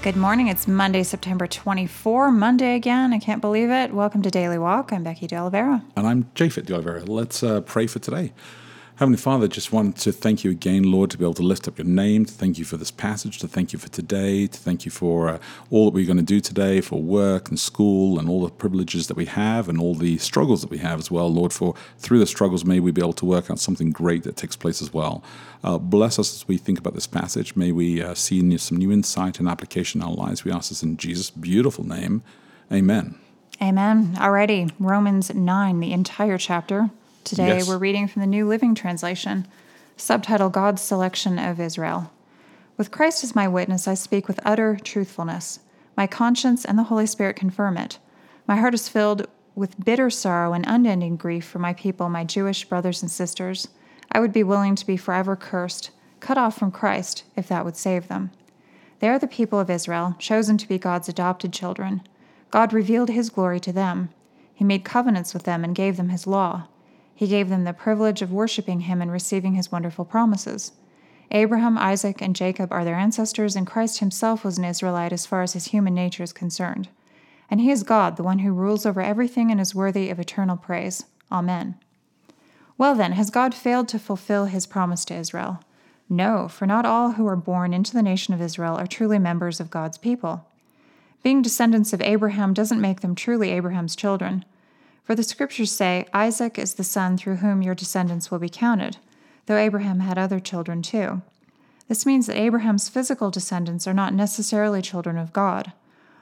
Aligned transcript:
Good 0.00 0.14
morning. 0.14 0.46
It's 0.46 0.68
Monday, 0.68 1.02
September 1.02 1.48
24. 1.48 2.30
Monday 2.30 2.76
again. 2.76 3.12
I 3.12 3.18
can't 3.18 3.40
believe 3.40 3.68
it. 3.68 3.92
Welcome 3.92 4.22
to 4.22 4.30
Daily 4.30 4.56
Walk. 4.56 4.92
I'm 4.92 5.02
Becky 5.02 5.26
De 5.26 5.36
Oliveira. 5.36 5.82
And 5.96 6.06
I'm 6.06 6.24
Japhet 6.36 6.66
De 6.66 6.74
Oliveira. 6.74 7.04
Let's 7.04 7.42
uh, 7.42 7.62
pray 7.62 7.88
for 7.88 7.98
today. 7.98 8.32
Heavenly 8.98 9.18
Father, 9.18 9.46
just 9.46 9.72
want 9.72 9.96
to 9.98 10.10
thank 10.10 10.42
you 10.42 10.50
again, 10.50 10.82
Lord, 10.82 11.12
to 11.12 11.18
be 11.18 11.24
able 11.24 11.34
to 11.34 11.42
lift 11.44 11.68
up 11.68 11.78
your 11.78 11.86
name, 11.86 12.24
to 12.24 12.32
thank 12.32 12.58
you 12.58 12.64
for 12.64 12.76
this 12.76 12.90
passage, 12.90 13.38
to 13.38 13.46
thank 13.46 13.72
you 13.72 13.78
for 13.78 13.88
today, 13.88 14.48
to 14.48 14.58
thank 14.58 14.84
you 14.84 14.90
for 14.90 15.28
uh, 15.28 15.38
all 15.70 15.84
that 15.84 15.94
we're 15.94 16.04
going 16.04 16.16
to 16.16 16.22
do 16.24 16.40
today, 16.40 16.80
for 16.80 17.00
work 17.00 17.48
and 17.48 17.60
school 17.60 18.18
and 18.18 18.28
all 18.28 18.42
the 18.44 18.50
privileges 18.50 19.06
that 19.06 19.16
we 19.16 19.26
have 19.26 19.68
and 19.68 19.78
all 19.78 19.94
the 19.94 20.18
struggles 20.18 20.62
that 20.62 20.70
we 20.70 20.78
have 20.78 20.98
as 20.98 21.12
well, 21.12 21.32
Lord, 21.32 21.52
for 21.52 21.76
through 21.98 22.18
the 22.18 22.26
struggles 22.26 22.64
may 22.64 22.80
we 22.80 22.90
be 22.90 23.00
able 23.00 23.12
to 23.12 23.24
work 23.24 23.52
out 23.52 23.60
something 23.60 23.92
great 23.92 24.24
that 24.24 24.36
takes 24.36 24.56
place 24.56 24.82
as 24.82 24.92
well. 24.92 25.22
Uh, 25.62 25.78
bless 25.78 26.18
us 26.18 26.34
as 26.34 26.48
we 26.48 26.56
think 26.56 26.80
about 26.80 26.94
this 26.94 27.06
passage. 27.06 27.54
May 27.54 27.70
we 27.70 28.02
uh, 28.02 28.14
see 28.14 28.58
some 28.58 28.78
new 28.78 28.90
insight 28.90 29.38
and 29.38 29.48
application 29.48 30.02
in 30.02 30.08
our 30.08 30.14
lives. 30.14 30.44
We 30.44 30.50
ask 30.50 30.70
this 30.70 30.82
in 30.82 30.96
Jesus' 30.96 31.30
beautiful 31.30 31.86
name. 31.86 32.24
Amen. 32.72 33.16
Amen. 33.62 34.16
Alrighty, 34.16 34.72
Romans 34.80 35.32
9, 35.32 35.78
the 35.78 35.92
entire 35.92 36.36
chapter. 36.36 36.90
Today 37.28 37.58
Yes. 37.58 37.68
we're 37.68 37.76
reading 37.76 38.08
from 38.08 38.20
the 38.20 38.26
New 38.26 38.48
Living 38.48 38.74
Translation, 38.74 39.46
subtitle 39.98 40.48
God's 40.48 40.80
Selection 40.80 41.38
of 41.38 41.60
Israel. 41.60 42.10
With 42.78 42.90
Christ 42.90 43.22
as 43.22 43.34
my 43.34 43.46
witness, 43.46 43.86
I 43.86 43.92
speak 43.92 44.28
with 44.28 44.40
utter 44.46 44.78
truthfulness. 44.82 45.60
My 45.94 46.06
conscience 46.06 46.64
and 46.64 46.78
the 46.78 46.84
Holy 46.84 47.04
Spirit 47.04 47.36
confirm 47.36 47.76
it. 47.76 47.98
My 48.46 48.56
heart 48.56 48.72
is 48.72 48.88
filled 48.88 49.26
with 49.54 49.84
bitter 49.84 50.08
sorrow 50.08 50.54
and 50.54 50.64
unending 50.66 51.16
grief 51.16 51.44
for 51.44 51.58
my 51.58 51.74
people, 51.74 52.08
my 52.08 52.24
Jewish 52.24 52.64
brothers 52.64 53.02
and 53.02 53.10
sisters. 53.10 53.68
I 54.10 54.20
would 54.20 54.32
be 54.32 54.42
willing 54.42 54.74
to 54.76 54.86
be 54.86 54.96
forever 54.96 55.36
cursed, 55.36 55.90
cut 56.20 56.38
off 56.38 56.56
from 56.56 56.70
Christ, 56.70 57.24
if 57.36 57.46
that 57.48 57.62
would 57.62 57.76
save 57.76 58.08
them. 58.08 58.30
They 59.00 59.08
are 59.10 59.18
the 59.18 59.26
people 59.26 59.60
of 59.60 59.68
Israel, 59.68 60.16
chosen 60.18 60.56
to 60.56 60.66
be 60.66 60.78
God's 60.78 61.10
adopted 61.10 61.52
children. 61.52 62.00
God 62.50 62.72
revealed 62.72 63.10
his 63.10 63.28
glory 63.28 63.60
to 63.60 63.72
them. 63.72 64.08
He 64.54 64.64
made 64.64 64.82
covenants 64.82 65.34
with 65.34 65.42
them 65.42 65.62
and 65.62 65.74
gave 65.74 65.98
them 65.98 66.08
his 66.08 66.26
law. 66.26 66.68
He 67.18 67.26
gave 67.26 67.48
them 67.48 67.64
the 67.64 67.72
privilege 67.72 68.22
of 68.22 68.30
worshiping 68.30 68.82
him 68.82 69.02
and 69.02 69.10
receiving 69.10 69.54
his 69.54 69.72
wonderful 69.72 70.04
promises. 70.04 70.70
Abraham, 71.32 71.76
Isaac, 71.76 72.22
and 72.22 72.36
Jacob 72.36 72.70
are 72.70 72.84
their 72.84 72.94
ancestors, 72.94 73.56
and 73.56 73.66
Christ 73.66 73.98
himself 73.98 74.44
was 74.44 74.56
an 74.56 74.64
Israelite 74.64 75.12
as 75.12 75.26
far 75.26 75.42
as 75.42 75.52
his 75.52 75.66
human 75.66 75.94
nature 75.94 76.22
is 76.22 76.32
concerned. 76.32 76.88
And 77.50 77.60
he 77.60 77.72
is 77.72 77.82
God, 77.82 78.16
the 78.16 78.22
one 78.22 78.38
who 78.38 78.52
rules 78.52 78.86
over 78.86 79.02
everything 79.02 79.50
and 79.50 79.60
is 79.60 79.74
worthy 79.74 80.10
of 80.10 80.20
eternal 80.20 80.56
praise. 80.56 81.06
Amen. 81.32 81.74
Well, 82.78 82.94
then, 82.94 83.10
has 83.10 83.30
God 83.30 83.52
failed 83.52 83.88
to 83.88 83.98
fulfill 83.98 84.44
his 84.44 84.68
promise 84.68 85.04
to 85.06 85.16
Israel? 85.16 85.58
No, 86.08 86.46
for 86.46 86.66
not 86.66 86.86
all 86.86 87.14
who 87.14 87.26
are 87.26 87.34
born 87.34 87.74
into 87.74 87.94
the 87.94 88.00
nation 88.00 88.32
of 88.32 88.40
Israel 88.40 88.76
are 88.76 88.86
truly 88.86 89.18
members 89.18 89.58
of 89.58 89.72
God's 89.72 89.98
people. 89.98 90.46
Being 91.24 91.42
descendants 91.42 91.92
of 91.92 92.00
Abraham 92.00 92.54
doesn't 92.54 92.80
make 92.80 93.00
them 93.00 93.16
truly 93.16 93.50
Abraham's 93.50 93.96
children. 93.96 94.44
For 95.08 95.14
the 95.14 95.22
scriptures 95.22 95.72
say, 95.72 96.04
Isaac 96.12 96.58
is 96.58 96.74
the 96.74 96.84
son 96.84 97.16
through 97.16 97.36
whom 97.36 97.62
your 97.62 97.74
descendants 97.74 98.30
will 98.30 98.38
be 98.38 98.50
counted, 98.50 98.98
though 99.46 99.56
Abraham 99.56 100.00
had 100.00 100.18
other 100.18 100.38
children 100.38 100.82
too. 100.82 101.22
This 101.88 102.04
means 102.04 102.26
that 102.26 102.36
Abraham's 102.36 102.90
physical 102.90 103.30
descendants 103.30 103.86
are 103.86 103.94
not 103.94 104.12
necessarily 104.12 104.82
children 104.82 105.16
of 105.16 105.32
God. 105.32 105.72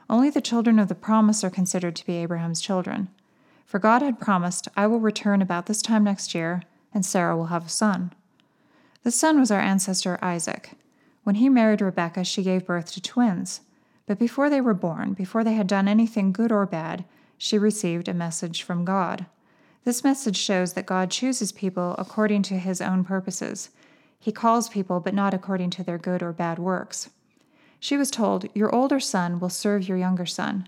Only 0.09 0.29
the 0.29 0.39
children 0.39 0.79
of 0.79 0.87
the 0.87 0.95
promise 0.95 1.43
are 1.43 1.49
considered 1.49 1.97
to 1.97 2.05
be 2.05 2.15
Abraham's 2.15 2.61
children. 2.61 3.09
For 3.65 3.77
God 3.77 4.01
had 4.01 4.21
promised, 4.21 4.69
I 4.77 4.87
will 4.87 5.01
return 5.01 5.41
about 5.41 5.65
this 5.65 5.81
time 5.81 6.05
next 6.05 6.33
year, 6.33 6.63
and 6.93 7.05
Sarah 7.05 7.35
will 7.35 7.47
have 7.47 7.65
a 7.65 7.69
son. 7.69 8.13
The 9.03 9.11
son 9.11 9.37
was 9.37 9.51
our 9.51 9.59
ancestor 9.59 10.17
Isaac. 10.21 10.71
When 11.25 11.35
he 11.35 11.49
married 11.49 11.81
Rebekah, 11.81 12.23
she 12.23 12.41
gave 12.41 12.65
birth 12.65 12.93
to 12.93 13.01
twins. 13.01 13.59
But 14.05 14.17
before 14.17 14.49
they 14.49 14.61
were 14.61 14.73
born, 14.73 15.11
before 15.11 15.43
they 15.43 15.55
had 15.55 15.67
done 15.67 15.89
anything 15.89 16.31
good 16.31 16.53
or 16.53 16.65
bad, 16.65 17.03
she 17.37 17.57
received 17.57 18.07
a 18.07 18.13
message 18.13 18.63
from 18.63 18.85
God. 18.85 19.25
This 19.83 20.03
message 20.03 20.37
shows 20.37 20.73
that 20.73 20.85
God 20.85 21.09
chooses 21.09 21.51
people 21.51 21.95
according 21.97 22.41
to 22.43 22.59
his 22.59 22.81
own 22.81 23.03
purposes. 23.03 23.69
He 24.19 24.31
calls 24.31 24.69
people, 24.69 24.99
but 24.99 25.13
not 25.13 25.33
according 25.33 25.69
to 25.71 25.83
their 25.83 25.97
good 25.97 26.21
or 26.21 26.33
bad 26.33 26.59
works. 26.59 27.09
She 27.79 27.95
was 27.95 28.11
told, 28.11 28.49
Your 28.53 28.73
older 28.73 28.99
son 28.99 29.39
will 29.39 29.49
serve 29.49 29.87
your 29.87 29.97
younger 29.97 30.25
son. 30.25 30.67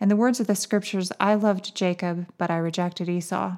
In 0.00 0.08
the 0.08 0.16
words 0.16 0.40
of 0.40 0.46
the 0.46 0.54
scriptures, 0.54 1.10
I 1.18 1.34
loved 1.34 1.74
Jacob, 1.74 2.26
but 2.36 2.50
I 2.50 2.58
rejected 2.58 3.08
Esau. 3.08 3.56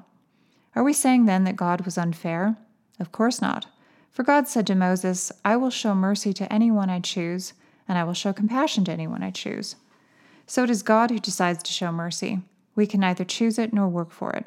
Are 0.75 0.83
we 0.83 0.93
saying 0.93 1.25
then 1.25 1.43
that 1.43 1.55
God 1.55 1.81
was 1.81 1.97
unfair? 1.97 2.55
Of 2.99 3.11
course 3.11 3.41
not. 3.41 3.65
For 4.11 4.23
God 4.23 4.47
said 4.47 4.67
to 4.67 4.75
Moses, 4.75 5.31
I 5.43 5.57
will 5.57 5.69
show 5.69 5.95
mercy 5.95 6.33
to 6.33 6.51
anyone 6.51 6.89
I 6.89 6.99
choose, 6.99 7.53
and 7.87 7.97
I 7.97 8.03
will 8.03 8.13
show 8.13 8.33
compassion 8.33 8.85
to 8.85 8.91
anyone 8.91 9.23
I 9.23 9.31
choose. 9.31 9.75
So 10.45 10.63
it 10.63 10.69
is 10.69 10.83
God 10.83 11.11
who 11.11 11.19
decides 11.19 11.63
to 11.63 11.71
show 11.71 11.91
mercy. 11.91 12.41
We 12.75 12.87
can 12.87 12.99
neither 12.99 13.23
choose 13.23 13.59
it 13.59 13.73
nor 13.73 13.87
work 13.87 14.11
for 14.11 14.31
it. 14.31 14.45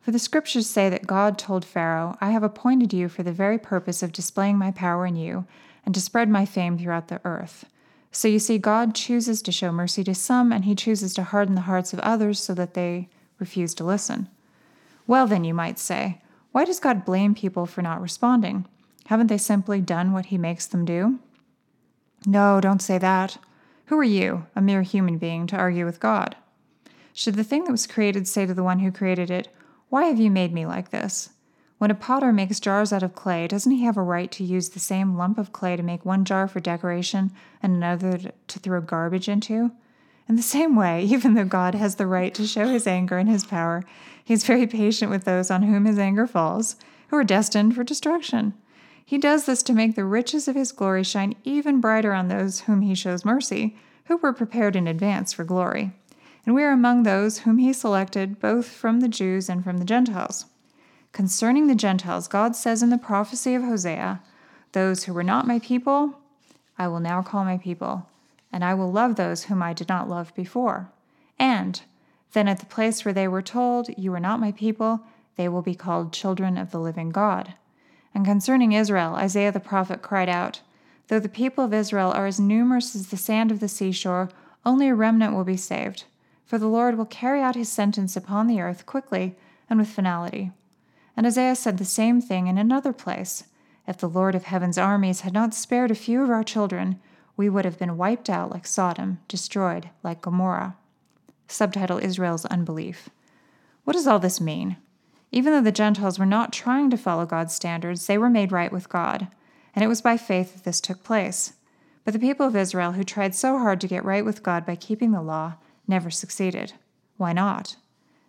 For 0.00 0.10
the 0.10 0.18
scriptures 0.18 0.68
say 0.68 0.90
that 0.90 1.06
God 1.06 1.38
told 1.38 1.64
Pharaoh, 1.64 2.16
I 2.20 2.30
have 2.30 2.42
appointed 2.42 2.92
you 2.92 3.08
for 3.08 3.22
the 3.22 3.32
very 3.32 3.58
purpose 3.58 4.02
of 4.02 4.12
displaying 4.12 4.58
my 4.58 4.72
power 4.72 5.06
in 5.06 5.16
you 5.16 5.46
and 5.86 5.94
to 5.94 6.00
spread 6.00 6.28
my 6.28 6.44
fame 6.44 6.76
throughout 6.76 7.08
the 7.08 7.20
earth. 7.24 7.66
So 8.10 8.28
you 8.28 8.38
see, 8.38 8.58
God 8.58 8.94
chooses 8.94 9.40
to 9.42 9.52
show 9.52 9.72
mercy 9.72 10.04
to 10.04 10.14
some, 10.14 10.52
and 10.52 10.64
he 10.64 10.74
chooses 10.74 11.14
to 11.14 11.22
harden 11.22 11.54
the 11.54 11.62
hearts 11.62 11.92
of 11.92 11.98
others 12.00 12.40
so 12.40 12.52
that 12.54 12.74
they 12.74 13.08
refuse 13.38 13.74
to 13.74 13.84
listen. 13.84 14.28
Well, 15.06 15.26
then, 15.26 15.44
you 15.44 15.54
might 15.54 15.78
say, 15.78 16.20
why 16.52 16.64
does 16.64 16.78
God 16.78 17.04
blame 17.04 17.34
people 17.34 17.64
for 17.64 17.80
not 17.80 18.02
responding? 18.02 18.66
Haven't 19.06 19.28
they 19.28 19.38
simply 19.38 19.80
done 19.80 20.12
what 20.12 20.26
he 20.26 20.36
makes 20.36 20.66
them 20.66 20.84
do? 20.84 21.20
No, 22.26 22.60
don't 22.60 22.82
say 22.82 22.98
that. 22.98 23.38
Who 23.86 23.98
are 23.98 24.04
you, 24.04 24.46
a 24.54 24.60
mere 24.60 24.82
human 24.82 25.16
being, 25.16 25.46
to 25.48 25.56
argue 25.56 25.86
with 25.86 25.98
God? 25.98 26.36
Should 27.12 27.34
the 27.34 27.44
thing 27.44 27.64
that 27.64 27.72
was 27.72 27.86
created 27.86 28.26
say 28.26 28.46
to 28.46 28.54
the 28.54 28.62
one 28.62 28.78
who 28.78 28.90
created 28.90 29.30
it, 29.30 29.48
Why 29.88 30.04
have 30.04 30.18
you 30.18 30.30
made 30.30 30.52
me 30.52 30.64
like 30.66 30.90
this? 30.90 31.30
When 31.78 31.90
a 31.90 31.96
potter 31.96 32.32
makes 32.32 32.60
jars 32.60 32.92
out 32.92 33.02
of 33.02 33.14
clay, 33.14 33.48
doesn't 33.48 33.72
he 33.72 33.84
have 33.84 33.96
a 33.96 34.02
right 34.02 34.30
to 34.32 34.44
use 34.44 34.68
the 34.68 34.78
same 34.78 35.16
lump 35.16 35.36
of 35.36 35.52
clay 35.52 35.76
to 35.76 35.82
make 35.82 36.04
one 36.04 36.24
jar 36.24 36.46
for 36.46 36.60
decoration 36.60 37.32
and 37.62 37.74
another 37.74 38.18
to 38.46 38.58
throw 38.58 38.80
garbage 38.80 39.28
into? 39.28 39.72
In 40.28 40.36
the 40.36 40.42
same 40.42 40.76
way, 40.76 41.02
even 41.10 41.34
though 41.34 41.44
God 41.44 41.74
has 41.74 41.96
the 41.96 42.06
right 42.06 42.32
to 42.34 42.46
show 42.46 42.68
his 42.68 42.86
anger 42.86 43.18
and 43.18 43.28
his 43.28 43.44
power, 43.44 43.82
he 44.24 44.32
is 44.32 44.46
very 44.46 44.66
patient 44.66 45.10
with 45.10 45.24
those 45.24 45.50
on 45.50 45.64
whom 45.64 45.84
his 45.84 45.98
anger 45.98 46.26
falls, 46.26 46.76
who 47.08 47.16
are 47.16 47.24
destined 47.24 47.74
for 47.74 47.84
destruction. 47.84 48.54
He 49.04 49.18
does 49.18 49.44
this 49.44 49.62
to 49.64 49.72
make 49.72 49.96
the 49.96 50.04
riches 50.04 50.48
of 50.48 50.54
his 50.54 50.72
glory 50.72 51.02
shine 51.02 51.34
even 51.44 51.80
brighter 51.80 52.12
on 52.14 52.28
those 52.28 52.60
whom 52.60 52.82
he 52.82 52.94
shows 52.94 53.24
mercy, 53.24 53.76
who 54.04 54.16
were 54.18 54.32
prepared 54.32 54.76
in 54.76 54.86
advance 54.86 55.32
for 55.32 55.44
glory. 55.44 55.92
And 56.44 56.54
we 56.54 56.62
are 56.64 56.72
among 56.72 57.02
those 57.02 57.40
whom 57.40 57.58
he 57.58 57.72
selected 57.72 58.40
both 58.40 58.66
from 58.66 59.00
the 59.00 59.08
Jews 59.08 59.48
and 59.48 59.62
from 59.62 59.78
the 59.78 59.84
Gentiles. 59.84 60.46
Concerning 61.12 61.66
the 61.66 61.74
Gentiles, 61.74 62.26
God 62.26 62.56
says 62.56 62.82
in 62.82 62.90
the 62.90 62.98
prophecy 62.98 63.54
of 63.54 63.62
Hosea, 63.62 64.20
Those 64.72 65.04
who 65.04 65.12
were 65.12 65.22
not 65.22 65.46
my 65.46 65.58
people, 65.58 66.18
I 66.78 66.88
will 66.88 67.00
now 67.00 67.22
call 67.22 67.44
my 67.44 67.58
people, 67.58 68.08
and 68.50 68.64
I 68.64 68.74
will 68.74 68.90
love 68.90 69.16
those 69.16 69.44
whom 69.44 69.62
I 69.62 69.72
did 69.72 69.88
not 69.88 70.08
love 70.08 70.34
before. 70.34 70.90
And 71.38 71.80
then 72.32 72.48
at 72.48 72.60
the 72.60 72.66
place 72.66 73.04
where 73.04 73.14
they 73.14 73.28
were 73.28 73.42
told, 73.42 73.90
You 73.96 74.12
are 74.14 74.20
not 74.20 74.40
my 74.40 74.52
people, 74.52 75.00
they 75.36 75.48
will 75.48 75.62
be 75.62 75.74
called 75.74 76.12
children 76.12 76.56
of 76.56 76.70
the 76.70 76.80
living 76.80 77.10
God. 77.10 77.54
And 78.14 78.24
concerning 78.24 78.72
Israel, 78.72 79.14
Isaiah 79.14 79.52
the 79.52 79.60
prophet 79.60 80.02
cried 80.02 80.28
out, 80.28 80.60
Though 81.08 81.20
the 81.20 81.28
people 81.28 81.64
of 81.64 81.74
Israel 81.74 82.10
are 82.10 82.26
as 82.26 82.40
numerous 82.40 82.94
as 82.94 83.08
the 83.08 83.16
sand 83.16 83.50
of 83.50 83.60
the 83.60 83.68
seashore, 83.68 84.30
only 84.64 84.88
a 84.88 84.94
remnant 84.94 85.34
will 85.34 85.44
be 85.44 85.56
saved. 85.56 86.04
For 86.52 86.58
the 86.58 86.68
Lord 86.68 86.98
will 86.98 87.06
carry 87.06 87.40
out 87.40 87.54
his 87.54 87.70
sentence 87.70 88.14
upon 88.14 88.46
the 88.46 88.60
earth 88.60 88.84
quickly 88.84 89.36
and 89.70 89.78
with 89.78 89.88
finality. 89.88 90.50
And 91.16 91.26
Isaiah 91.26 91.56
said 91.56 91.78
the 91.78 91.86
same 91.86 92.20
thing 92.20 92.46
in 92.46 92.58
another 92.58 92.92
place. 92.92 93.44
If 93.88 93.96
the 93.96 94.06
Lord 94.06 94.34
of 94.34 94.44
heaven's 94.44 94.76
armies 94.76 95.22
had 95.22 95.32
not 95.32 95.54
spared 95.54 95.90
a 95.90 95.94
few 95.94 96.22
of 96.22 96.28
our 96.28 96.44
children, 96.44 97.00
we 97.38 97.48
would 97.48 97.64
have 97.64 97.78
been 97.78 97.96
wiped 97.96 98.28
out 98.28 98.50
like 98.50 98.66
Sodom, 98.66 99.18
destroyed 99.28 99.88
like 100.02 100.20
Gomorrah. 100.20 100.76
Subtitle 101.48 101.96
Israel's 101.96 102.44
Unbelief. 102.44 103.08
What 103.84 103.94
does 103.94 104.06
all 104.06 104.18
this 104.18 104.38
mean? 104.38 104.76
Even 105.30 105.54
though 105.54 105.62
the 105.62 105.72
Gentiles 105.72 106.18
were 106.18 106.26
not 106.26 106.52
trying 106.52 106.90
to 106.90 106.98
follow 106.98 107.24
God's 107.24 107.54
standards, 107.54 108.06
they 108.06 108.18
were 108.18 108.28
made 108.28 108.52
right 108.52 108.70
with 108.70 108.90
God, 108.90 109.28
and 109.74 109.82
it 109.82 109.88
was 109.88 110.02
by 110.02 110.18
faith 110.18 110.52
that 110.52 110.64
this 110.64 110.82
took 110.82 111.02
place. 111.02 111.54
But 112.04 112.12
the 112.12 112.20
people 112.20 112.46
of 112.46 112.54
Israel, 112.54 112.92
who 112.92 113.04
tried 113.04 113.34
so 113.34 113.56
hard 113.56 113.80
to 113.80 113.88
get 113.88 114.04
right 114.04 114.22
with 114.22 114.42
God 114.42 114.66
by 114.66 114.76
keeping 114.76 115.12
the 115.12 115.22
law, 115.22 115.54
never 115.86 116.10
succeeded. 116.10 116.74
Why 117.16 117.32
not? 117.32 117.76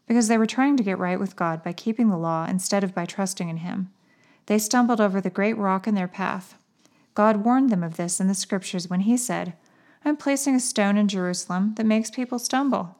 Because 0.08 0.28
they 0.28 0.38
were 0.38 0.46
trying 0.46 0.78
to 0.78 0.84
get 0.84 0.98
right 0.98 1.20
with 1.20 1.36
God 1.36 1.64
by 1.64 1.74
keeping 1.74 2.10
the 2.10 2.18
law 2.18 2.46
instead 2.46 2.84
of 2.84 2.94
by 2.94 3.06
trusting 3.06 3.50
in 3.50 3.58
Him. 3.58 3.92
They 4.48 4.60
stumbled 4.60 5.00
over 5.00 5.22
the 5.22 5.30
great 5.30 5.58
rock 5.58 5.88
in 5.88 5.96
their 5.96 6.08
path. 6.08 6.56
God 7.14 7.38
warned 7.38 7.70
them 7.70 7.84
of 7.84 7.96
this 7.96 8.20
in 8.20 8.28
the 8.28 8.34
scriptures 8.34 8.90
when 8.90 9.02
He 9.02 9.18
said, 9.18 9.54
I'm 10.04 10.18
placing 10.18 10.56
a 10.56 10.60
stone 10.60 10.98
in 10.98 11.08
Jerusalem 11.08 11.76
that 11.76 11.86
makes 11.86 12.12
people 12.12 12.40
stumble, 12.40 12.98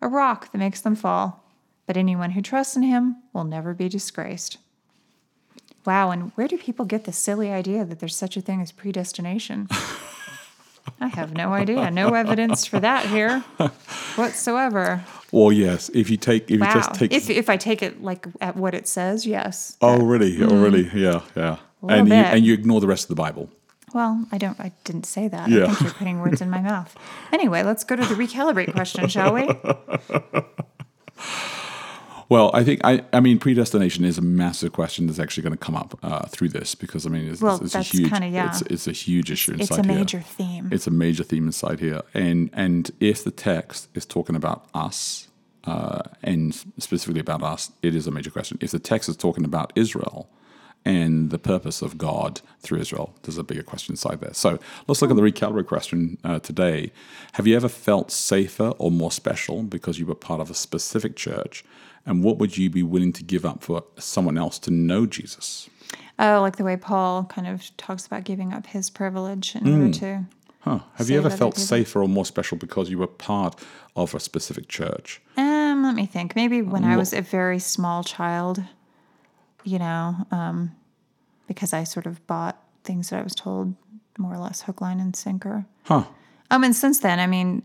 a 0.00 0.08
rock 0.08 0.52
that 0.52 0.58
makes 0.58 0.80
them 0.80 0.94
fall, 0.94 1.44
but 1.86 1.96
anyone 1.96 2.32
who 2.32 2.42
trusts 2.42 2.76
in 2.76 2.82
Him 2.82 3.16
will 3.32 3.44
never 3.44 3.74
be 3.74 3.88
disgraced. 3.88 4.58
Wow, 5.84 6.10
and 6.10 6.32
where 6.34 6.48
do 6.48 6.58
people 6.58 6.84
get 6.84 7.04
the 7.04 7.12
silly 7.12 7.50
idea 7.50 7.84
that 7.84 8.00
there's 8.00 8.16
such 8.16 8.36
a 8.36 8.40
thing 8.40 8.60
as 8.60 8.72
predestination? 8.72 9.68
I 11.00 11.08
have 11.08 11.34
no 11.34 11.52
idea. 11.52 11.90
No 11.90 12.14
evidence 12.14 12.64
for 12.64 12.80
that 12.80 13.06
here 13.06 13.40
whatsoever. 14.16 15.04
Well, 15.30 15.52
yes. 15.52 15.90
If 15.90 16.08
you 16.08 16.16
take, 16.16 16.50
if 16.50 16.58
you 16.58 16.58
just 16.58 16.94
take, 16.94 17.12
If, 17.12 17.28
if 17.28 17.50
I 17.50 17.56
take 17.56 17.82
it 17.82 18.02
like 18.02 18.26
at 18.40 18.56
what 18.56 18.74
it 18.74 18.88
says, 18.88 19.26
yes. 19.26 19.76
oh, 19.82 19.98
really, 19.98 20.42
oh, 20.42 20.46
mm-hmm. 20.46 20.62
really, 20.62 20.90
yeah, 20.94 21.20
yeah, 21.36 21.58
and 21.88 22.08
you 22.08 22.14
and 22.14 22.44
you 22.44 22.54
ignore 22.54 22.80
the 22.80 22.86
rest 22.86 23.04
of 23.04 23.08
the 23.08 23.22
Bible. 23.22 23.50
Well, 23.92 24.26
I 24.32 24.38
don't. 24.38 24.58
I 24.58 24.72
didn't 24.84 25.06
say 25.06 25.28
that. 25.28 25.48
Yeah. 25.48 25.64
I 25.64 25.66
think 25.68 25.80
you're 25.80 25.90
putting 25.92 26.20
words 26.20 26.40
in 26.40 26.50
my 26.50 26.60
mouth. 26.60 26.96
Anyway, 27.32 27.62
let's 27.62 27.84
go 27.84 27.96
to 27.96 28.04
the 28.04 28.14
recalibrate 28.14 28.72
question, 28.72 29.08
shall 29.08 29.32
we? 29.32 29.48
Well, 32.28 32.50
I 32.52 32.64
think 32.64 32.80
I, 32.82 33.04
I 33.12 33.20
mean 33.20 33.38
predestination 33.38 34.04
is 34.04 34.18
a 34.18 34.22
massive 34.22 34.72
question 34.72 35.06
that's 35.06 35.18
actually 35.20 35.44
going 35.44 35.52
to 35.56 35.64
come 35.64 35.76
up 35.76 35.98
uh, 36.02 36.26
through 36.26 36.48
this 36.48 36.74
because 36.74 37.06
I 37.06 37.08
mean 37.08 37.28
it's, 37.28 37.40
Well, 37.40 37.62
it's 37.62 37.72
that's 37.72 37.92
a 37.94 37.96
huge 37.96 38.10
kinda- 38.10 38.28
yeah. 38.28 38.48
it's, 38.50 38.62
it's 38.62 38.86
a 38.88 38.92
huge 38.92 39.30
issue 39.30 39.52
It's 39.52 39.62
inside 39.62 39.78
it's 39.80 39.86
a 39.88 39.90
here. 39.92 39.98
major 40.00 40.20
theme. 40.20 40.68
It's 40.72 40.86
a 40.86 40.90
major 40.90 41.22
theme 41.22 41.46
inside 41.46 41.78
here, 41.80 42.02
and 42.14 42.50
and 42.52 42.90
if 43.00 43.22
the 43.22 43.30
text 43.30 43.88
is 43.94 44.04
talking 44.04 44.34
about 44.34 44.66
us 44.74 45.28
uh, 45.64 46.02
and 46.22 46.54
specifically 46.78 47.20
about 47.20 47.42
us, 47.42 47.70
it 47.82 47.94
is 47.94 48.06
a 48.06 48.10
major 48.10 48.30
question. 48.30 48.58
If 48.60 48.72
the 48.72 48.78
text 48.80 49.08
is 49.08 49.16
talking 49.16 49.44
about 49.44 49.72
Israel 49.76 50.28
and 50.84 51.30
the 51.30 51.38
purpose 51.38 51.82
of 51.82 51.96
God 51.98 52.40
through 52.60 52.78
Israel, 52.80 53.14
there's 53.22 53.38
a 53.38 53.42
bigger 53.44 53.62
question 53.62 53.92
inside 53.92 54.20
there. 54.20 54.34
So 54.34 54.58
let's 54.86 55.00
look 55.02 55.10
at 55.10 55.16
the 55.16 55.22
recalibrate 55.22 55.66
question 55.66 56.18
uh, 56.24 56.38
today. 56.40 56.92
Have 57.34 57.46
you 57.48 57.56
ever 57.56 57.68
felt 57.68 58.10
safer 58.12 58.68
or 58.78 58.90
more 58.92 59.10
special 59.12 59.62
because 59.64 59.98
you 60.00 60.06
were 60.06 60.14
part 60.14 60.40
of 60.40 60.50
a 60.50 60.54
specific 60.54 61.16
church? 61.16 61.64
And 62.06 62.22
what 62.22 62.38
would 62.38 62.56
you 62.56 62.70
be 62.70 62.82
willing 62.84 63.12
to 63.14 63.24
give 63.24 63.44
up 63.44 63.62
for 63.62 63.82
someone 63.98 64.38
else 64.38 64.58
to 64.60 64.70
know 64.70 65.06
Jesus? 65.06 65.68
Oh, 66.18 66.40
like 66.40 66.56
the 66.56 66.64
way 66.64 66.76
Paul 66.76 67.24
kind 67.24 67.46
of 67.46 67.76
talks 67.76 68.06
about 68.06 68.24
giving 68.24 68.52
up 68.52 68.66
his 68.68 68.88
privilege 68.90 69.54
in 69.56 69.62
Hmm. 69.66 69.72
order 69.82 69.92
to. 69.98 70.24
Huh. 70.60 70.78
Have 70.94 71.10
you 71.10 71.18
ever 71.18 71.30
felt 71.30 71.54
people. 71.54 71.64
safer 71.66 72.02
or 72.02 72.08
more 72.08 72.24
special 72.24 72.56
because 72.58 72.90
you 72.90 72.98
were 72.98 73.06
part 73.06 73.60
of 73.94 74.14
a 74.14 74.20
specific 74.20 74.68
church? 74.68 75.20
Um, 75.36 75.82
let 75.84 75.94
me 75.94 76.06
think. 76.06 76.34
Maybe 76.34 76.62
when 76.62 76.84
I 76.84 76.96
was 76.96 77.12
a 77.12 77.20
very 77.22 77.58
small 77.60 78.02
child, 78.02 78.62
you 79.64 79.78
know, 79.78 80.16
um, 80.30 80.72
because 81.46 81.72
I 81.72 81.84
sort 81.84 82.06
of 82.06 82.24
bought 82.26 82.60
things 82.82 83.10
that 83.10 83.20
I 83.20 83.22
was 83.22 83.34
told 83.34 83.74
more 84.18 84.32
or 84.34 84.38
less 84.38 84.62
hook, 84.62 84.80
line, 84.80 84.98
and 85.00 85.14
sinker. 85.14 85.66
Huh. 85.84 86.04
Um, 86.50 86.64
and 86.64 86.74
since 86.74 86.98
then, 87.00 87.20
I 87.20 87.26
mean, 87.26 87.62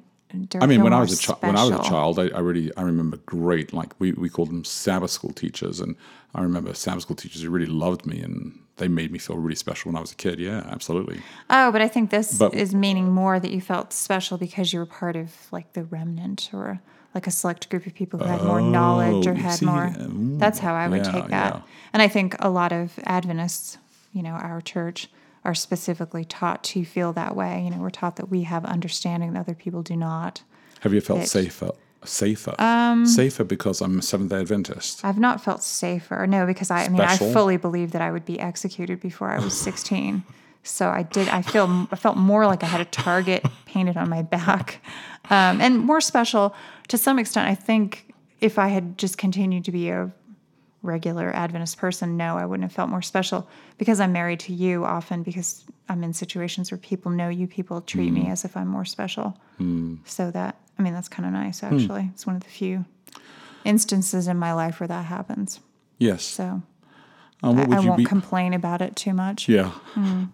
I 0.62 0.66
mean, 0.66 0.84
when 0.84 0.94
I 0.94 1.00
was 1.00 1.14
a 1.14 1.22
child, 1.22 1.40
when 1.42 1.56
I 1.56 1.64
was 1.64 1.80
a 1.80 1.90
child, 1.90 2.20
I, 2.20 2.30
I 2.30 2.40
really 2.40 2.72
I 2.78 2.82
remember 2.84 3.18
great. 3.26 3.74
Like 3.74 3.94
we, 4.00 4.12
we 4.14 4.30
called 4.30 4.50
them 4.50 4.64
Sabbath 4.64 5.12
school 5.12 5.34
teachers, 5.34 5.80
and 5.80 5.96
I 6.36 6.42
remember 6.42 6.74
Sabbath 6.74 7.04
school 7.04 7.16
teachers 7.16 7.42
who 7.44 7.50
really 7.50 7.66
loved 7.86 8.06
me, 8.06 8.22
and 8.22 8.58
they 8.78 8.88
made 8.88 9.12
me 9.12 9.20
feel 9.20 9.38
really 9.38 9.56
special 9.56 9.90
when 9.92 9.98
I 9.98 10.02
was 10.02 10.12
a 10.12 10.16
kid. 10.16 10.40
Yeah, 10.40 10.64
absolutely. 10.70 11.22
Oh, 11.50 11.72
but 11.72 11.82
I 11.82 11.88
think 11.88 12.10
this 12.10 12.38
But- 12.38 12.54
is 12.54 12.74
meaning 12.74 13.12
more 13.12 13.40
that 13.40 13.52
you 13.52 13.62
felt 13.62 13.94
special 13.94 14.38
because 14.38 14.74
you 14.74 14.80
were 14.80 14.86
part 14.86 15.16
of 15.16 15.32
like 15.52 15.74
the 15.74 15.84
remnant 15.84 16.50
or 16.54 16.80
like 17.14 17.28
a 17.28 17.32
select 17.32 17.70
group 17.70 17.86
of 17.86 17.94
people 17.94 18.20
who 18.20 18.26
had 18.26 18.42
more 18.44 18.62
knowledge 18.62 19.28
or 19.28 19.32
Oh, 19.32 19.36
had 19.36 19.56
see, 19.60 19.66
more. 19.66 19.94
That's 20.40 20.60
how 20.60 20.74
I 20.74 20.88
would 20.88 21.06
yeah, 21.06 21.12
take 21.12 21.28
that. 21.28 21.56
yeah. 21.56 21.62
And 21.92 22.02
I 22.02 22.08
think 22.08 22.36
a 22.40 22.50
lot 22.50 22.72
of 22.72 22.98
Adventists, 23.06 23.78
you 24.14 24.24
know, 24.24 24.32
our 24.32 24.62
church, 24.62 25.10
are 25.44 25.56
specifically 25.56 26.24
taught 26.24 26.64
to 26.64 26.86
feel 26.86 27.14
that 27.14 27.36
way. 27.36 27.64
You 27.64 27.72
know, 27.72 27.78
we're 27.78 27.90
taught 27.90 28.16
that 28.18 28.30
we 28.30 28.44
have 28.44 28.64
understanding 28.66 29.34
that 29.34 29.40
other 29.40 29.56
people 29.56 29.82
do 29.82 29.96
not. 29.96 30.44
Have 30.82 30.94
you 30.94 31.02
felt 31.02 31.22
That- 31.22 31.28
safer? 31.28 31.72
Safer, 32.04 32.56
Um, 32.58 33.06
safer 33.06 33.44
because 33.44 33.80
I'm 33.80 34.00
a 34.00 34.02
Seventh 34.02 34.32
Day 34.32 34.40
Adventist. 34.40 35.06
I've 35.06 35.20
not 35.20 35.40
felt 35.44 35.62
safer. 35.62 36.26
No, 36.26 36.48
because 36.48 36.72
I, 36.72 36.86
I 36.86 36.90
mean, 36.90 37.00
I 37.00 37.16
fully 37.16 37.58
believed 37.58 37.94
that 37.94 38.02
I 38.02 38.10
would 38.12 38.26
be 38.26 38.40
executed 38.40 39.00
before 39.00 39.30
I 39.30 39.38
was 39.40 39.56
16. 39.56 40.24
so 40.64 40.90
I 40.90 41.04
did. 41.04 41.30
I 41.30 41.44
feel. 41.44 41.88
I 41.92 41.96
felt 41.96 42.18
more 42.18 42.48
like 42.48 42.64
I 42.64 42.66
had 42.66 42.82
a 42.82 42.86
target 42.86 43.46
painted 43.68 43.98
on 43.98 44.10
my 44.10 44.24
back, 44.24 44.82
um, 45.30 45.62
and 45.62 45.78
more 45.80 46.02
special 46.02 46.56
to 46.88 46.98
some 46.98 47.20
extent. 47.20 47.48
I 47.48 47.54
think 47.54 48.12
if 48.40 48.58
I 48.58 48.70
had 48.70 48.98
just 48.98 49.20
continued 49.20 49.66
to 49.66 49.72
be 49.72 49.90
a 49.90 50.12
regular 50.84 51.36
Adventist 51.36 51.78
person, 51.78 52.18
no, 52.18 52.38
I 52.38 52.46
wouldn't 52.46 52.64
have 52.64 52.74
felt 52.74 52.90
more 52.90 53.02
special 53.02 53.48
because 53.78 54.00
I'm 54.00 54.12
married 54.12 54.40
to 54.42 54.54
you 54.54 54.84
often 54.86 55.24
because 55.24 55.64
I'm 55.90 56.04
in 56.04 56.14
situations 56.14 56.72
where 56.72 56.78
people 56.78 57.12
know 57.12 57.30
you, 57.30 57.48
people 57.48 57.82
treat 57.82 58.12
me 58.12 58.24
mm. 58.24 58.32
as 58.32 58.46
if 58.46 58.58
I'm 58.58 58.68
more 58.68 58.86
special. 58.86 59.38
Mm. 59.60 60.00
So 60.06 60.32
that, 60.32 60.58
I 60.80 60.82
mean, 60.82 60.94
that's 60.94 61.08
kind 61.08 61.28
of 61.28 61.34
nice 61.34 61.60
hmm. 61.60 61.68
actually. 61.68 62.10
It's 62.14 62.26
one 62.26 62.36
of 62.36 62.44
the 62.44 62.50
few 62.50 62.86
instances 63.64 64.28
in 64.28 64.38
my 64.38 64.54
life 64.54 64.80
where 64.80 64.88
that 64.88 65.06
happens. 65.06 65.60
Yes. 66.00 66.24
So 66.24 66.64
uh, 67.44 67.52
what 67.52 67.72
I, 67.72 67.78
I 67.78 67.80
won't 67.82 67.98
be? 67.98 68.06
complain 68.06 68.54
about 68.54 68.82
it 68.82 68.96
too 68.96 69.14
much. 69.14 69.48
Yeah. 69.48 69.72
Mm. 69.94 70.30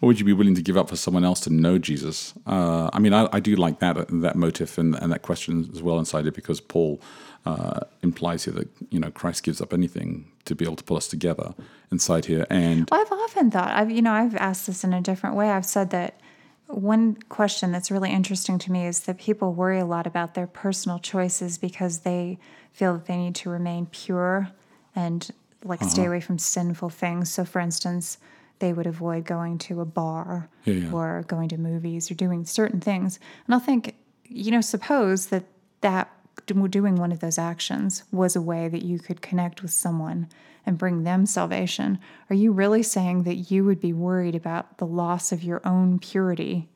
What 0.00 0.06
would 0.06 0.18
you 0.20 0.24
be 0.24 0.32
willing 0.32 0.54
to 0.54 0.62
give 0.62 0.76
up 0.76 0.88
for 0.88 0.96
someone 0.96 1.24
else 1.24 1.40
to 1.40 1.50
know 1.52 1.76
Jesus? 1.78 2.32
Uh, 2.46 2.88
I 2.92 2.98
mean, 3.00 3.12
I, 3.12 3.28
I 3.32 3.40
do 3.40 3.56
like 3.56 3.80
that 3.80 3.96
that 4.22 4.36
motive 4.36 4.78
and, 4.78 4.94
and 4.94 5.10
that 5.12 5.22
question 5.22 5.68
as 5.72 5.82
well 5.82 5.98
inside 5.98 6.26
it 6.26 6.34
because 6.34 6.60
Paul 6.60 7.00
uh, 7.44 7.80
implies 8.02 8.44
here 8.44 8.54
that 8.54 8.68
you 8.90 9.00
know 9.00 9.10
Christ 9.10 9.42
gives 9.42 9.60
up 9.60 9.72
anything 9.72 10.30
to 10.44 10.54
be 10.54 10.64
able 10.64 10.76
to 10.76 10.84
pull 10.84 10.96
us 10.96 11.08
together 11.08 11.52
inside 11.90 12.26
here. 12.26 12.46
And 12.48 12.88
Well, 12.90 13.00
I've 13.00 13.10
often 13.12 13.50
thought, 13.50 13.70
I've 13.70 13.90
you 13.90 14.02
know, 14.02 14.12
I've 14.12 14.36
asked 14.36 14.66
this 14.68 14.84
in 14.84 14.92
a 14.92 15.00
different 15.00 15.34
way. 15.36 15.50
I've 15.50 15.66
said 15.66 15.90
that 15.90 16.20
one 16.68 17.16
question 17.28 17.72
that's 17.72 17.90
really 17.90 18.10
interesting 18.10 18.58
to 18.60 18.70
me 18.72 18.86
is 18.86 19.00
that 19.00 19.18
people 19.18 19.52
worry 19.52 19.80
a 19.80 19.86
lot 19.86 20.06
about 20.06 20.34
their 20.34 20.46
personal 20.46 20.98
choices 20.98 21.58
because 21.58 22.00
they 22.00 22.38
feel 22.72 22.92
that 22.94 23.06
they 23.06 23.16
need 23.16 23.34
to 23.36 23.50
remain 23.50 23.86
pure 23.86 24.50
and 24.94 25.30
like 25.64 25.82
stay 25.82 26.02
Uh-huh. 26.02 26.10
away 26.10 26.20
from 26.20 26.38
sinful 26.38 26.90
things. 26.90 27.30
So, 27.32 27.44
for 27.44 27.58
instance, 27.60 28.18
they 28.58 28.72
would 28.72 28.86
avoid 28.86 29.24
going 29.24 29.58
to 29.58 29.80
a 29.80 29.84
bar 29.84 30.48
Yeah, 30.64 30.90
or 30.92 31.24
going 31.26 31.48
to 31.50 31.58
movies 31.58 32.10
or 32.10 32.14
doing 32.14 32.44
certain 32.44 32.80
things. 32.80 33.18
And 33.46 33.54
I'll 33.54 33.60
think, 33.60 33.94
you 34.24 34.50
know, 34.50 34.60
suppose 34.60 35.26
that 35.26 35.44
that 35.80 36.10
doing 36.46 36.96
one 36.96 37.12
of 37.12 37.20
those 37.20 37.38
actions 37.38 38.04
was 38.12 38.36
a 38.36 38.40
way 38.40 38.68
that 38.68 38.82
you 38.82 38.98
could 38.98 39.20
connect 39.20 39.62
with 39.62 39.70
someone 39.70 40.28
and 40.64 40.78
bring 40.78 41.04
them 41.04 41.26
salvation. 41.26 41.98
Are 42.30 42.36
you 42.36 42.52
really 42.52 42.82
saying 42.82 43.24
that 43.24 43.50
you 43.50 43.64
would 43.64 43.80
be 43.80 43.92
worried 43.92 44.34
about 44.34 44.78
the 44.78 44.86
loss 44.86 45.32
of 45.32 45.42
your 45.42 45.60
own 45.66 45.98
purity, 45.98 46.68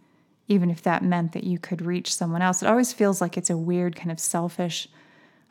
even 0.49 0.71
if 0.71 0.83
that 0.83 1.05
meant 1.05 1.33
that 1.33 1.45
you 1.45 1.59
could 1.59 1.83
reach 1.83 2.15
someone 2.15 2.43
else? 2.43 2.63
It 2.63 2.69
always 2.69 2.93
feels 2.93 3.21
like 3.21 3.37
it's 3.37 3.51
a 3.51 3.57
weird, 3.57 3.95
kind 3.97 4.11
of 4.11 4.19
selfish, 4.19 4.89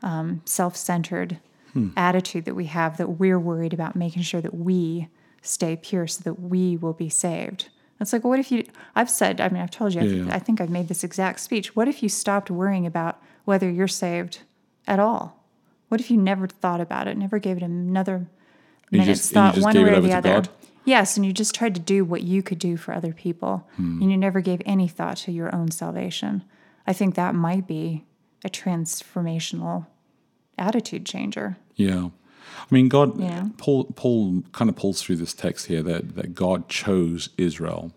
um, 0.02 0.42
self 0.46 0.76
centered 0.76 1.40
attitude 1.96 2.44
that 2.46 2.56
we 2.56 2.66
have 2.66 2.98
that 2.98 3.08
we're 3.20 3.40
worried 3.40 3.74
about 3.74 3.96
making 3.96 4.24
sure 4.24 4.42
that 4.42 4.54
we 4.54 5.08
stay 5.42 5.76
pure 5.76 6.08
so 6.08 6.22
that 6.24 6.40
we 6.40 6.78
will 6.78 6.94
be 6.94 7.10
saved. 7.10 7.70
It's 8.00 8.14
like, 8.14 8.24
what 8.24 8.40
if 8.40 8.52
you? 8.52 8.66
I've 8.96 9.10
said, 9.12 9.40
I 9.40 9.50
mean, 9.50 9.62
I've 9.62 9.70
told 9.72 9.94
you, 9.94 10.02
I, 10.02 10.04
Yeah, 10.06 10.24
yeah. 10.26 10.36
I 10.36 10.40
think 10.40 10.60
I've 10.60 10.70
made 10.72 10.88
this 10.88 11.04
exact 11.04 11.40
speech. 11.40 11.76
What 11.76 11.88
if 11.88 12.02
you 12.02 12.10
stopped 12.10 12.50
worrying 12.50 12.86
about 12.88 13.22
whether 13.46 13.70
you're 13.70 13.88
saved 13.88 14.40
at 14.88 15.00
all? 15.00 15.44
What 15.90 16.02
if 16.02 16.10
you 16.10 16.18
never 16.18 16.48
thought 16.48 16.82
about 16.82 17.08
it, 17.08 17.18
never 17.18 17.38
gave 17.38 17.58
it 17.58 17.64
another 17.64 18.26
minute's 18.92 19.20
just- 19.20 19.34
thought, 19.34 19.58
one 19.60 19.76
way 19.76 19.82
or 19.94 20.02
the 20.02 20.14
other? 20.14 20.34
God? 20.34 20.50
Yes, 20.84 21.16
and 21.16 21.24
you 21.24 21.32
just 21.32 21.54
tried 21.54 21.76
to 21.76 21.82
do 21.82 22.04
what 22.04 22.24
you 22.24 22.42
could 22.42 22.58
do 22.58 22.76
for 22.76 22.92
other 22.94 23.14
people, 23.14 23.68
Hmm. 23.76 24.02
and 24.02 24.10
you 24.12 24.18
never 24.18 24.42
gave 24.42 24.64
any 24.66 24.88
thought 24.88 25.18
to 25.18 25.32
your 25.32 25.54
own 25.54 25.70
salvation. 25.70 26.44
I 26.88 26.94
think 26.94 27.14
that 27.14 27.36
might 27.36 27.68
be 27.68 28.04
a 28.44 28.50
transformational 28.50 29.86
attitude 30.58 31.06
changer. 31.06 31.58
Yeah. 31.76 32.10
I 32.70 32.74
mean, 32.74 32.90
God, 32.90 33.20
Yeah. 33.20 33.50
Paul, 33.58 33.86
Paul 33.96 34.44
kind 34.52 34.70
of 34.70 34.76
pulls 34.76 35.02
through 35.02 35.18
this 35.18 35.34
text 35.34 35.68
here 35.68 35.84
that, 35.84 36.16
that 36.16 36.36
God 36.36 36.70
chose 36.70 37.30
Israel. 37.38 37.92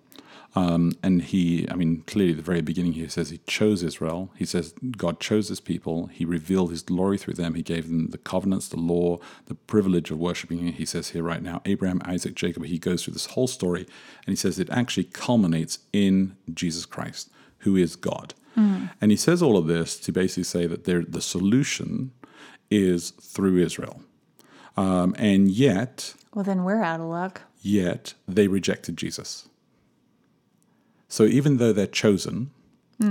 Um, 0.57 0.93
and 1.03 1.21
he, 1.23 1.67
I 1.69 1.75
mean, 1.75 2.05
clearly 2.07 2.33
the 2.33 2.41
very 2.43 2.61
beginning 2.61 2.93
he 2.93 3.09
says 3.09 3.31
he 3.31 3.39
chose 3.39 3.83
Israel. 3.83 4.31
He 4.37 4.45
says 4.45 4.73
God 4.97 5.19
chose 5.19 5.49
his 5.49 5.59
people. 5.59 6.07
He 6.07 6.25
revealed 6.25 6.71
his 6.71 6.83
glory 6.83 7.19
through 7.19 7.35
them. 7.35 7.55
He 7.55 7.63
gave 7.63 7.89
them 7.89 8.11
the 8.11 8.19
covenants, 8.19 8.69
the 8.69 8.77
law, 8.79 9.19
the 9.47 9.57
privilege 9.57 10.13
of 10.13 10.19
worshiping. 10.19 10.59
him. 10.59 10.73
He 10.73 10.87
says 10.87 11.09
here 11.11 11.25
right 11.25 11.43
now, 11.43 11.61
Abraham, 11.65 12.01
Isaac, 12.05 12.37
Jacob. 12.37 12.65
He 12.67 12.79
goes 12.79 13.03
through 13.03 13.15
this 13.15 13.27
whole 13.27 13.49
story 13.49 13.81
and 14.27 14.33
he 14.33 14.37
says 14.37 14.61
it 14.61 14.71
actually 14.71 15.05
culminates 15.05 15.81
in 15.93 16.37
Jesus 16.53 16.87
Christ, 16.87 17.31
who 17.59 17.75
is 17.77 17.97
God. 17.97 18.35
And 19.01 19.11
he 19.11 19.17
says 19.17 19.43
all 19.43 19.57
of 19.57 19.67
this 19.67 19.99
to 19.99 20.13
basically 20.13 20.45
say 20.45 20.69
that 20.69 20.85
there, 20.85 21.03
the 21.03 21.21
solution 21.21 22.13
is 22.71 23.11
through 23.11 23.57
Israel. 23.57 24.01
Um, 24.77 25.15
and 25.19 25.49
yet, 25.49 26.15
Well, 26.35 26.45
then 26.45 26.65
we're 26.65 26.83
out 26.83 27.01
of 27.01 27.07
luck. 27.07 27.43
yet 27.63 28.15
they 28.27 28.49
rejected 28.49 28.97
Jesus. 28.97 29.49
So 31.09 31.25
even 31.25 31.59
though 31.59 31.73
they're 31.73 31.87
chosen, 31.87 32.51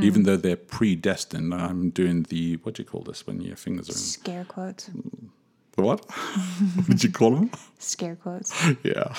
even 0.02 0.24
though 0.24 0.38
they're 0.38 0.56
predestined. 0.56 1.54
I'm 1.54 1.90
doing 1.90 2.24
the 2.24 2.56
what 2.64 2.76
do 2.76 2.84
you 2.84 2.88
call 2.88 3.02
this 3.02 3.28
when 3.28 3.42
your 3.42 3.56
fingers 3.56 3.90
are 3.90 3.92
in 3.92 3.98
Scare 3.98 4.46
quotes. 4.46 4.90
what? 5.76 6.04
what 6.10 6.86
did 6.88 7.04
you 7.04 7.12
call 7.12 7.32
them? 7.32 7.52
Scare 7.80 8.16
quotes. 8.16 8.54
yeah. 8.84 9.14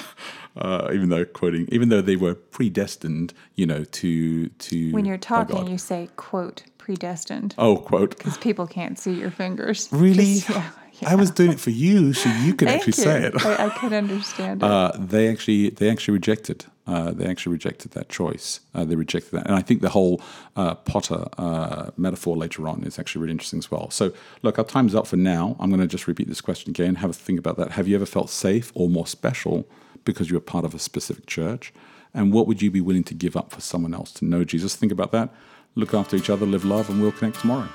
Uh, 0.57 0.91
even 0.93 1.11
though 1.11 1.25
quoting, 1.25 1.69
even 1.71 1.91
though 1.91 2.01
they 2.01 2.17
were 2.17 2.35
predestined, 2.35 3.35
you 3.55 3.67
know, 3.67 3.85
to 3.85 4.49
to 4.49 4.91
When 4.93 5.05
you're 5.05 5.19
talking, 5.19 5.67
you 5.69 5.79
say 5.79 6.09
quote 6.17 6.65
predestined 6.79 7.55
oh 7.57 7.77
quote. 7.77 8.17
because 8.17 8.37
people 8.39 8.67
can't 8.67 8.99
see 8.99 9.13
your 9.13 9.31
fingers. 9.31 9.89
Really? 9.93 10.39
Yeah, 10.49 10.71
yeah. 11.01 11.11
I 11.11 11.15
was 11.15 11.31
doing 11.31 11.53
it 11.53 11.61
for 11.61 11.71
you, 11.71 12.13
so 12.13 12.29
you 12.43 12.55
could 12.55 12.69
actually 12.69 12.95
you. 12.97 13.05
say 13.05 13.23
it. 13.25 13.45
I, 13.45 13.67
I 13.67 13.69
could 13.71 13.93
understand 13.93 14.63
it. 14.63 14.67
Uh, 14.75 14.93
they 14.99 15.29
actually 15.29 15.71
they 15.71 15.91
actually 15.91 16.15
rejected 16.15 16.67
uh, 16.87 17.13
they 17.13 17.27
actually 17.27 17.53
rejected 17.53 17.93
that 17.93 18.09
choice. 18.09 18.61
Uh, 18.75 18.85
they 18.85 18.95
rejected 18.95 19.31
that, 19.33 19.47
and 19.47 19.55
I 19.55 19.63
think 19.63 19.81
the 19.81 19.89
whole 19.89 20.21
uh, 20.55 20.75
Potter 20.75 21.25
uh, 21.39 21.91
metaphor 21.97 22.37
later 22.37 22.69
on 22.69 22.85
is 22.85 22.99
actually 22.99 23.23
really 23.23 23.33
interesting 23.33 23.59
as 23.59 23.71
well. 23.71 23.91
So, 23.91 24.13
look, 24.43 24.59
our 24.59 24.65
time's 24.65 24.95
up 24.95 25.07
for 25.07 25.17
now. 25.17 25.57
I'm 25.59 25.71
going 25.71 25.81
to 25.81 25.87
just 25.87 26.07
repeat 26.07 26.29
this 26.29 26.43
question 26.43 26.71
again. 26.71 26.97
Have 26.97 27.11
a 27.11 27.15
think 27.15 27.39
about 27.39 27.57
that. 27.57 27.73
Have 27.73 27.89
you 27.89 27.95
ever 27.97 28.07
felt 28.07 28.29
safe 28.29 28.71
or 28.75 28.89
more 28.89 29.07
special 29.07 29.67
because 30.05 30.29
you 30.29 30.37
were 30.37 30.41
part 30.41 30.65
of 30.65 30.75
a 30.75 30.79
specific 30.79 31.27
church? 31.27 31.73
And 32.13 32.33
what 32.33 32.47
would 32.47 32.61
you 32.61 32.71
be 32.71 32.81
willing 32.81 33.05
to 33.05 33.15
give 33.15 33.37
up 33.37 33.51
for 33.51 33.61
someone 33.61 33.95
else 33.95 34.13
to 34.13 34.25
know 34.25 34.45
Jesus? 34.45 34.77
Think 34.77 34.93
about 34.93 35.11
that. 35.13 35.31
Look 35.75 35.95
after 35.95 36.17
each 36.17 36.31
other, 36.31 36.47
live 36.47 36.65
love, 36.65 36.91
and 36.91 37.01
we'll 37.01 37.13
connect 37.13 37.41
tomorrow. 37.41 37.69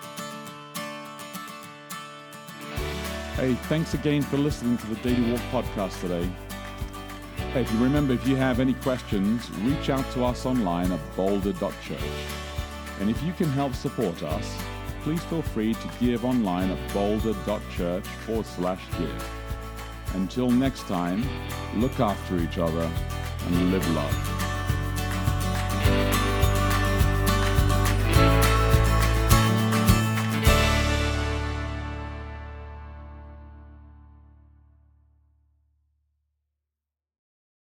Hey, 3.40 3.54
thanks 3.54 3.94
again 3.94 4.22
for 4.22 4.36
listening 4.36 4.78
to 4.80 4.88
the 4.88 4.96
Daily 4.96 5.32
Walk 5.32 5.40
podcast 5.50 6.02
today. 6.02 6.30
Hey, 7.54 7.62
if 7.62 7.72
you 7.72 7.82
remember, 7.82 8.14
if 8.14 8.28
you 8.28 8.36
have 8.36 8.60
any 8.60 8.74
questions, 8.74 9.50
reach 9.62 9.90
out 9.90 10.04
to 10.12 10.26
us 10.26 10.46
online 10.46 10.92
at 10.92 11.00
boulder.church. 11.16 12.00
And 13.00 13.10
if 13.10 13.24
you 13.24 13.32
can 13.32 13.48
help 13.48 13.76
support 13.76 14.24
us, 14.24 14.62
please 15.04 15.24
feel 15.24 15.42
free 15.42 15.74
to 15.74 15.90
give 16.02 16.26
online 16.26 16.70
at 16.70 16.94
boulder.church 16.94 18.04
forward 18.26 18.46
slash 18.46 18.82
give. 18.98 19.30
Until 20.16 20.52
next 20.52 20.82
time, 20.90 21.26
look 21.76 21.98
after 22.02 22.40
each 22.40 22.58
other 22.58 22.92
and 23.46 23.72
live 23.72 23.90
love. 23.92 24.49